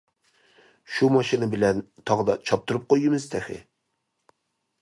[0.93, 3.59] شۇ ماشىنا بىلەن تاغدا چاپتۇرۇپ قويىمىز تېخى.